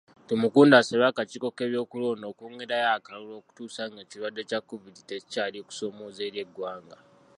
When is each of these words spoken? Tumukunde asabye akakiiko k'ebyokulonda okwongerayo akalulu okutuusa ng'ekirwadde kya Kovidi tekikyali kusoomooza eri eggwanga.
Tumukunde 0.27 0.75
asabye 0.77 1.07
akakiiko 1.09 1.47
k'ebyokulonda 1.55 2.25
okwongerayo 2.27 2.87
akalulu 2.97 3.33
okutuusa 3.39 3.83
ng'ekirwadde 3.91 4.41
kya 4.49 4.59
Kovidi 4.67 5.01
tekikyali 5.09 5.57
kusoomooza 5.67 6.21
eri 6.27 6.37
eggwanga. 6.45 6.97